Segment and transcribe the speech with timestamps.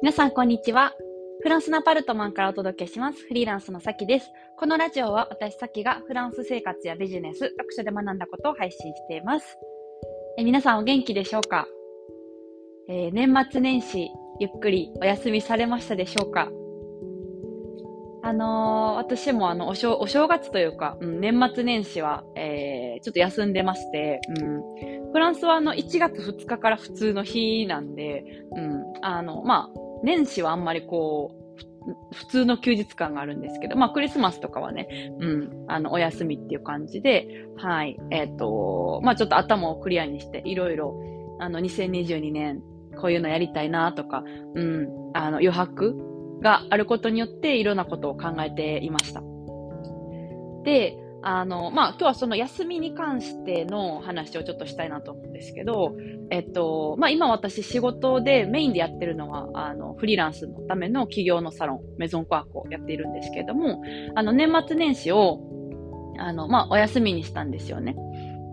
[0.00, 0.94] 皆さん、こんにちは。
[1.42, 3.26] フランスのアパルトマンからお届けします。
[3.26, 4.30] フリーランスのさきです。
[4.56, 9.58] このラジオは私さきがフランス生活やビジネス、読書で学んだことを配信しています。
[10.38, 11.66] え皆さんお元気でしょうか、
[12.88, 14.08] えー、年末年始、
[14.38, 16.48] ゆっくりお休みされましたでしょうか？
[18.22, 28.24] あのー、私もあのお正、お正月というか、うん、年末年始は、えー、ちょっと休んでまして、うん、フランスはあの、1月2日から普通の日なんで、
[28.54, 31.38] うん、あの、まあ、年始はあんまりこう、
[32.12, 40.94] 普通の休日感があるんですけど、まあクリスマスとかはね、うん、あの、お休みっていう感じで、はい、えっ、ー、と、まあちょっと頭をクリアにして、いろいろ、
[41.38, 42.62] あの、2022年、
[43.00, 44.22] こういうのやりたいなとか、
[44.54, 45.96] うん、あの、余白
[46.42, 49.22] があることによって、いろんなことを考えていました。
[50.64, 55.96] で、あの、まあ、今日はその休みに関しての話をちょっとしたいなと思うんですけど、
[56.30, 63.82] えっと、まあ、今私仕事でメインでやってるのは、あの、フリーランスのための企業のサロン、メゾンコアコをやっているんですけれども、
[64.14, 65.40] あの、年末年始を、
[66.18, 67.96] あの、まあ、お休みにしたんですよね。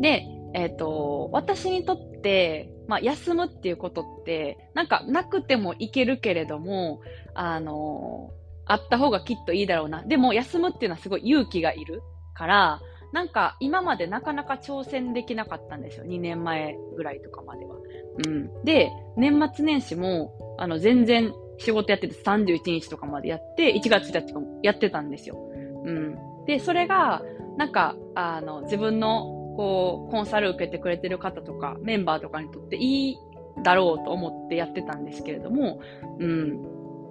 [0.02, 7.02] で、えっと、私にとって、まあ、休むっていうことって、なんか、なくてもいけるけれども、
[7.34, 8.32] あの、
[8.66, 10.04] あった方がきっといいだろうな。
[10.04, 12.02] でも、休むっていうのはすごい勇気がいる。
[12.36, 16.06] から、なんか今までなかなか挑戦できなかったんですよ。
[16.06, 17.76] 2年前ぐらいとかまでは。
[18.26, 18.64] うん。
[18.64, 25.38] で、年末年始も、あの、全然仕事やってて31日とかまでやって、1月1日もやってたんですよ。
[25.86, 26.18] うん。
[26.46, 27.24] で、それが、
[27.58, 29.24] なんか、あの、自分の、
[29.56, 33.18] こう、コンサル受けてくれてる方とか、メンバーとかにとっていい
[33.64, 35.80] だろうと思ってやってたんですけれども、
[36.20, 36.60] うん。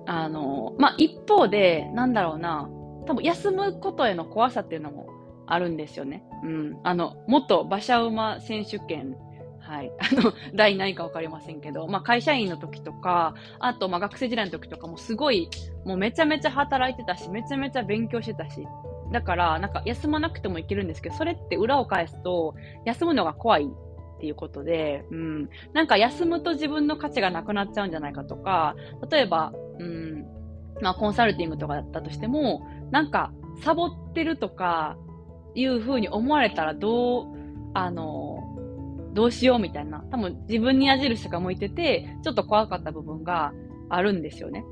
[0.06, 2.68] あの、まあ、一方で、なんだろうな、
[3.06, 5.08] 多分休むことへの怖さっていうのも
[5.46, 6.24] あるんですよね。
[6.42, 6.78] うん。
[6.82, 9.16] あの、元馬車馬選手権、
[9.60, 9.90] はい。
[9.98, 15.48] あの、第何かわかりませんけど、まあ会社員の時とか、あとまあ学生時代の時とかもすごい、
[15.84, 18.66] もうめちゃめちゃ働いてたし、めちゃめちゃ勉強してたし、
[19.12, 25.48] だから、なんか休まなくてもいけるんですけど、それって裏を返すと、休むのが怖いっていうことで、うん。
[25.72, 28.74] なんか休むと自分の価値がなくなっちゃうんじゃないかとか、
[29.10, 30.26] 例えば、うん、
[30.80, 34.96] まあコンサルティングとかだったとしても、なんかサボってるとか、
[35.54, 37.26] いうふうに思われたらどう、
[37.74, 38.40] あの、
[39.12, 40.00] どうしようみたいな。
[40.10, 43.52] 多分自分に矢印が向いてて、ちょっと怖かった部分が
[43.88, 44.64] あるんですよね。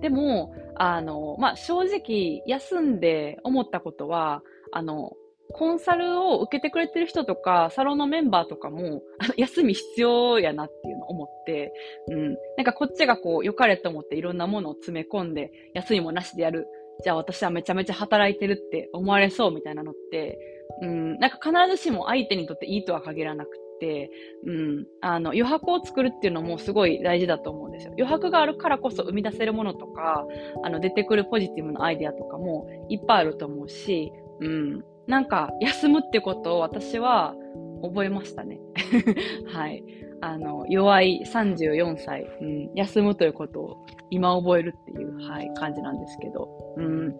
[0.00, 5.12] でも、あの、まあ、正直、休んで思ったことは、あの、
[5.54, 11.72] コンサルを受けてくれてる人とか、サロンのメンバーとかも、あの休み必要やなっていうのを思って、
[12.08, 12.34] うん。
[12.56, 16.66] なんかこっちがこう、良かれと思っていろんなものを詰め込んで、休みもなしでやる
[17.02, 20.38] じゃあ私はめちゃめちゃ働いてるって思われそうみたいなのって、
[20.82, 23.50] うん、なんか必ずしも相手にとっていいとは限らなく
[23.80, 24.10] て、
[24.46, 27.92] うん、あの、余白を作るっていうのもすごい大事だと思うんですよ。
[27.98, 30.24] 余白があるからこそ生み出せるものとか、
[30.62, 37.34] あの、出てくるポジティブなアイデアとかもいっぱいあると思うし、うん、なんか休むってことを私は
[37.82, 38.60] 覚えましたね。
[39.52, 39.84] はい。
[40.20, 47.14] あの、弱い34歳、うん、休むということを今覚えるっていう、はい、感じなんですけど、うん。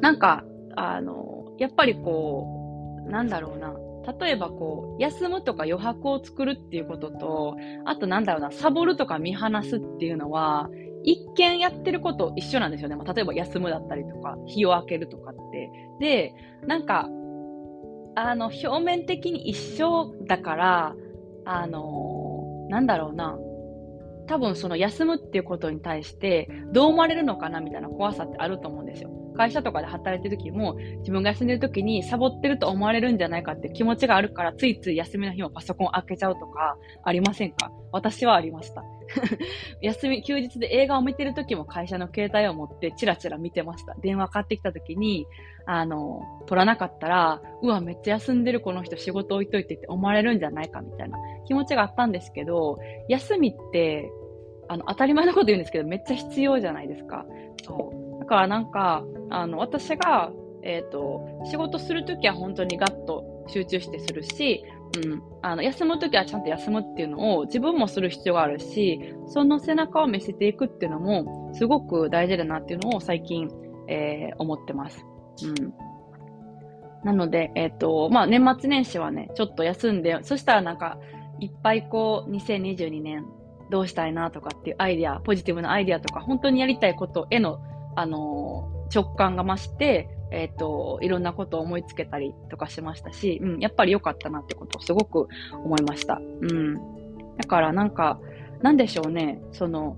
[0.00, 0.44] なんか、
[0.74, 3.74] あの、やっぱりこう、なんだろうな。
[4.20, 10.70] 例えばこう、休むとか余白を作るっていうことと、あとなんだろうな、サボるとか見放すっていうのは、
[11.04, 12.96] 一見やってること一緒なんですよね。
[12.96, 15.70] まあ、例えば休むだったりとか、日を明けるとかって。
[16.00, 16.34] で、
[16.66, 17.08] なんか、
[18.16, 20.96] あの、表面的に一緒だから、
[21.44, 23.38] あのー、なんだろうな。
[24.26, 29.10] 多分その休むっていうことに対してどう思われるのかなみたいな怖さってあると思うんですよ。
[29.38, 37.70] 会社とかで働いてる時も自分が休んでる時にサボってると思われるんじゃないかって気持ちがあるからついつい休みの日もパソコン開けちゃうとかありませんか？
[37.92, 38.82] 私はありました。
[39.80, 43.94] 休み、休日で映画を見てる時も会社の携帯を持ってチラチラ見てました。
[44.02, 45.26] 電話かかってきた時に、
[45.66, 54.10] あの、取らなかったら、うわ、めっちゃ休んでるこの人仕事置いといてって思われるんじゃないかみたいな気持ちがあったんですけど、休みって
[54.68, 57.24] あの、当たり前のこと言うんですけど、めっちゃ必要じゃないですか。
[57.64, 58.07] そう。
[58.28, 60.30] からなんか、あの、私が、
[60.62, 64.64] えっ、ー、と、仕事するときは本当にガッと集中してするし、
[65.04, 73.50] うん、あの、休むときはちゃんと休むっていうのを自分もする必要があるし、その背中を見せていくっていうのも、すごく大事だなっていうのを最近、
[73.88, 75.04] えー、思ってます。
[75.44, 75.74] うん。
[77.04, 80.98] なので、えっ、ー、と、まあ、年末年始はね、ちょっと休んで、そしたらなんか、
[81.40, 83.24] いっぱいこう、2022年
[83.70, 87.60] どうしたいなとかっていうアイディア、ポジティブなアイディアとか、本当にやりたいことへの、
[87.98, 96.20] あの、直感が増して、えっ、ー、と、いろんなことを思いつけたりとかしましたし、うん、やっぱり良かったなってことをすごく思いました。
[96.40, 96.74] うん。
[97.36, 98.20] だからなんか、
[98.62, 99.96] なんでしょうね、その、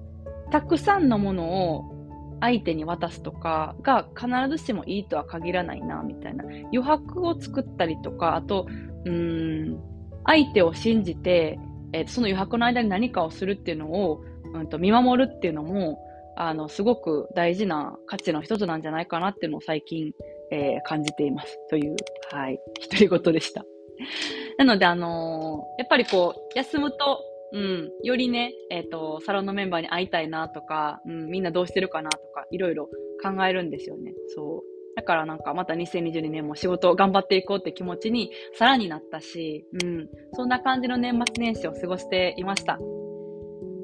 [0.50, 1.94] たくさんのものを
[2.40, 6.44] 相手に渡すとかが必ずしもいいとは限らないな、みたいな。
[6.44, 8.66] 余白を作ったりとか、あと、
[9.04, 9.78] うん、
[10.24, 11.58] 相手を信じて、
[11.92, 14.24] えー、その余白の間に何かをするっていうのを、
[14.54, 15.98] うん、と見守るっていうのも、
[16.42, 20.12] あの、すごく大事な価値の一つなんじゃないかなっていうのを最近、
[20.50, 21.58] えー、感じています。
[21.68, 21.96] という、
[22.32, 22.58] はい、
[22.90, 23.66] 独り言でした。
[24.56, 27.20] なので、あのー、やっぱりこう、休むと、
[27.52, 32.86] うん、よりね、えっ、ー、と、サロンのメンバーに会いたいなとか、うん、みんなどうしてるかなとか、いろいろ
[33.22, 34.14] 考えるんですよね。
[34.28, 34.96] そう。
[34.96, 42.78] だからなんかまた2022年も仕事を頑張っていこうって気持ちにさらになったし、うん、そんな感じの年末年始を過ごしていました。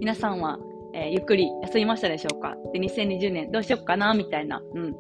[0.01, 0.59] 皆さんは、
[0.97, 2.57] えー、ゆっくり休みましたでしょうか？
[2.73, 4.15] で、2020年どうしよっかな？
[4.15, 4.95] みたいな、うん、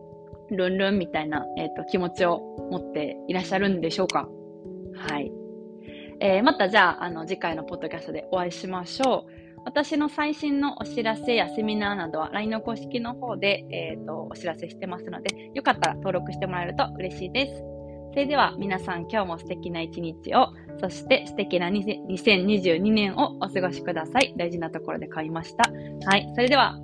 [0.50, 2.40] ルンルンみたいな、えっ、ー、と、気持ちを
[2.70, 4.28] 持っていらっしゃるんでしょうか？
[4.94, 5.32] はい。
[6.20, 9.60] えー、またじゃあ、あの、次回のポッドキャストでお会いしましょう。
[9.64, 17.75] 私の最新のお知らせやセミナーなどは LINE の公式の方で、えーと、お知らせしてますので、よかったら登録してもらえると嬉しいです。
[18.16, 20.48] それでは皆さん今日も素敵な一日を、
[20.80, 24.32] そして素敵な2022年をお過ごしください。
[24.38, 25.70] 大事なところで買いました。
[26.08, 26.26] はい。
[26.34, 26.80] それでは